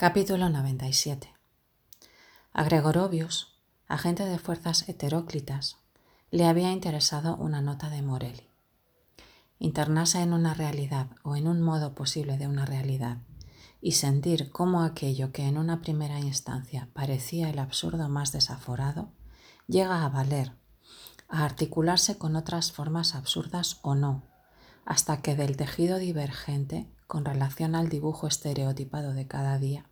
Capítulo 0.00 0.48
97 0.48 1.34
A 2.52 2.62
Gregorovius, 2.62 3.58
agente 3.88 4.24
de 4.26 4.38
fuerzas 4.38 4.88
heteróclitas, 4.88 5.78
le 6.30 6.46
había 6.46 6.70
interesado 6.70 7.34
una 7.34 7.62
nota 7.62 7.90
de 7.90 8.00
Morelli. 8.02 8.48
Internarse 9.58 10.20
en 10.20 10.34
una 10.34 10.54
realidad 10.54 11.08
o 11.24 11.34
en 11.34 11.48
un 11.48 11.60
modo 11.60 11.96
posible 11.96 12.38
de 12.38 12.46
una 12.46 12.64
realidad 12.64 13.18
y 13.80 13.90
sentir 13.90 14.50
cómo 14.52 14.84
aquello 14.84 15.32
que 15.32 15.48
en 15.48 15.58
una 15.58 15.80
primera 15.80 16.20
instancia 16.20 16.88
parecía 16.92 17.50
el 17.50 17.58
absurdo 17.58 18.08
más 18.08 18.30
desaforado, 18.30 19.10
llega 19.66 20.04
a 20.04 20.08
valer, 20.10 20.52
a 21.28 21.44
articularse 21.44 22.18
con 22.18 22.36
otras 22.36 22.70
formas 22.70 23.16
absurdas 23.16 23.80
o 23.82 23.96
no, 23.96 24.22
hasta 24.84 25.22
que 25.22 25.34
del 25.34 25.56
tejido 25.56 25.98
divergente 25.98 26.88
con 27.08 27.24
relación 27.24 27.74
al 27.74 27.88
dibujo 27.88 28.26
estereotipado 28.26 29.14
de 29.14 29.26
cada 29.26 29.58
día, 29.58 29.86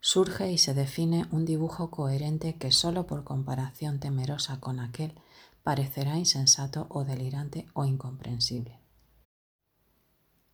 surge 0.00 0.52
y 0.52 0.58
se 0.58 0.74
define 0.74 1.26
un 1.32 1.46
dibujo 1.46 1.90
coherente 1.90 2.58
que 2.58 2.70
sólo 2.70 3.06
por 3.06 3.24
comparación 3.24 3.98
temerosa 3.98 4.60
con 4.60 4.78
aquel 4.78 5.18
parecerá 5.62 6.18
insensato 6.18 6.86
o 6.90 7.04
delirante 7.04 7.66
o 7.72 7.86
incomprensible. 7.86 8.78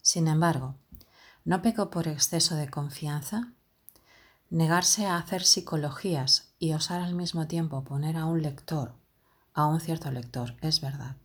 Sin 0.00 0.28
embargo, 0.28 0.76
¿no 1.44 1.60
pecó 1.60 1.90
por 1.90 2.08
exceso 2.08 2.56
de 2.56 2.70
confianza? 2.70 3.52
Negarse 4.48 5.06
a 5.06 5.18
hacer 5.18 5.44
psicologías 5.44 6.54
y 6.58 6.72
osar 6.72 7.02
al 7.02 7.14
mismo 7.14 7.48
tiempo 7.48 7.84
poner 7.84 8.16
a 8.16 8.24
un 8.24 8.40
lector, 8.40 8.94
a 9.52 9.66
un 9.66 9.80
cierto 9.80 10.10
lector, 10.10 10.56
es 10.62 10.80
verdad, 10.80 11.16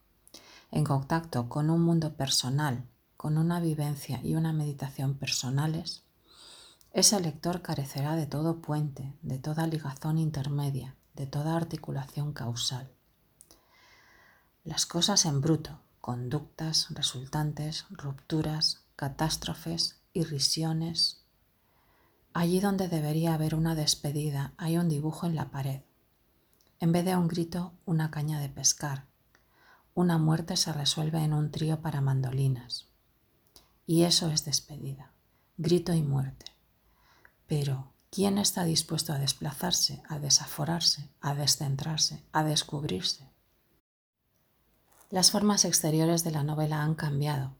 en 0.72 0.84
contacto 0.84 1.48
con 1.48 1.70
un 1.70 1.82
mundo 1.82 2.18
personal 2.18 2.91
con 3.22 3.38
una 3.38 3.60
vivencia 3.60 4.20
y 4.24 4.34
una 4.34 4.52
meditación 4.52 5.14
personales, 5.14 6.02
ese 6.92 7.20
lector 7.20 7.62
carecerá 7.62 8.16
de 8.16 8.26
todo 8.26 8.62
puente, 8.64 9.14
de 9.22 9.38
toda 9.38 9.68
ligazón 9.68 10.18
intermedia, 10.18 10.96
de 11.14 11.28
toda 11.28 11.56
articulación 11.56 12.34
causal. 12.34 12.92
Las 14.64 14.88
cosas 14.88 15.28
en 15.28 15.40
bruto, 15.40 15.82
conductas, 16.00 16.88
resultantes, 16.96 17.86
rupturas, 17.92 18.86
catástrofes, 18.96 20.02
irrisiones. 20.14 21.24
Allí 22.34 22.60
donde 22.60 22.88
debería 22.88 23.36
haber 23.36 23.54
una 23.54 23.76
despedida 23.76 24.56
hay 24.58 24.80
un 24.80 24.90
dibujo 24.90 25.28
en 25.28 25.36
la 25.36 25.52
pared. 25.52 25.82
En 26.80 26.92
vez 26.92 27.06
de 27.06 27.16
un 27.16 27.28
grito, 27.28 27.74
una 27.86 28.10
caña 28.10 28.40
de 28.40 28.50
pescar. 28.50 29.06
Una 29.94 30.18
muerte 30.18 30.58
se 30.58 30.74
resuelve 30.74 31.24
en 31.24 31.34
un 31.34 31.52
trío 31.52 31.82
para 31.82 32.02
mandolinas. 32.02 32.91
Y 33.92 34.06
eso 34.06 34.30
es 34.30 34.46
despedida, 34.46 35.12
grito 35.58 35.92
y 35.92 36.02
muerte. 36.02 36.46
Pero, 37.46 37.92
¿quién 38.10 38.38
está 38.38 38.64
dispuesto 38.64 39.12
a 39.12 39.20
desplazarse, 39.20 40.02
a 40.08 40.18
desaforarse, 40.18 41.10
a 41.20 41.36
descentrarse, 41.36 42.24
a 42.32 42.46
descubrirse? 42.46 43.30
Las 45.10 45.32
formas 45.32 45.66
exteriores 45.66 46.24
de 46.24 46.32
la 46.32 46.42
novela 46.42 46.84
han 46.84 46.96
cambiado, 46.96 47.58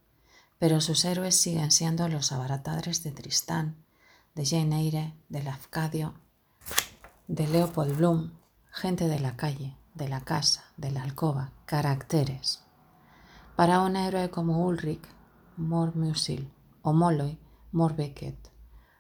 pero 0.58 0.80
sus 0.80 1.04
héroes 1.04 1.36
siguen 1.36 1.70
siendo 1.70 2.08
los 2.08 2.32
abaratadres 2.32 3.04
de 3.04 3.12
Tristán, 3.12 3.84
de 4.34 4.46
Jane 4.46 4.80
Eyre, 4.80 5.14
de 5.28 5.44
Lafcadio, 5.44 6.14
de 7.28 7.46
Leopold 7.46 7.98
Bloom, 7.98 8.32
gente 8.72 9.10
de 9.10 9.20
la 9.20 9.36
calle, 9.36 9.76
de 9.96 10.08
la 10.08 10.22
casa, 10.22 10.64
de 10.78 10.92
la 10.92 11.04
alcoba, 11.04 11.52
caracteres. 11.66 12.64
Para 13.58 13.82
un 13.82 13.98
héroe 13.98 14.30
como 14.30 14.66
Ulrich, 14.66 15.06
more 15.58 15.92
Musil 15.96 16.52
o 16.82 16.94
Molloy, 16.94 17.38
more 17.72 17.94
Beckett. 17.94 18.52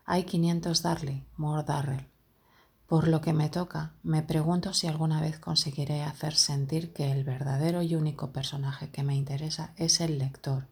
Hay 0.06 0.24
500 0.24 0.82
Darley, 0.82 1.26
more 1.38 1.64
Darrell. 1.64 2.08
Por 2.88 3.08
lo 3.08 3.22
que 3.22 3.32
me 3.32 3.50
toca, 3.50 3.94
me 4.04 4.22
pregunto 4.22 4.74
si 4.74 4.88
alguna 4.88 5.22
vez 5.22 5.40
conseguiré 5.40 6.04
hacer 6.04 6.36
sentir 6.36 6.92
que 6.92 7.12
el 7.12 7.24
verdadero 7.24 7.82
y 7.82 7.96
único 7.96 8.34
personaje 8.34 8.90
que 8.90 9.04
me 9.04 9.16
interesa 9.16 9.74
es 9.78 10.02
el 10.02 10.18
lector, 10.18 10.68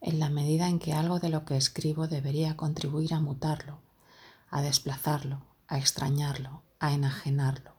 en 0.00 0.18
la 0.18 0.30
medida 0.30 0.68
en 0.68 0.78
que 0.78 0.94
algo 0.94 1.20
de 1.20 1.28
lo 1.28 1.44
que 1.44 1.56
escribo 1.56 2.08
debería 2.08 2.56
contribuir 2.56 3.12
a 3.12 3.20
mutarlo, 3.20 3.80
a 4.50 4.62
desplazarlo, 4.62 5.42
a 5.68 5.78
extrañarlo, 5.78 6.62
a 6.80 6.92
enajenarlo. 6.92 7.74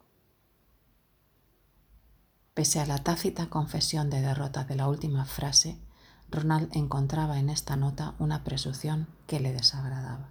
Pese 2.54 2.80
a 2.80 2.86
la 2.86 3.00
tácita 3.00 3.50
confesión 3.50 4.12
de 4.12 4.22
derrota 4.22 4.64
de 4.66 4.76
la 4.76 4.88
última 4.88 5.26
frase, 5.26 5.80
Ronald 6.34 6.76
encontraba 6.76 7.38
en 7.38 7.50
esta 7.50 7.76
nota 7.76 8.16
una 8.18 8.44
presunción 8.44 9.08
que 9.28 9.40
le 9.40 9.54
desagradaba. 9.54 10.30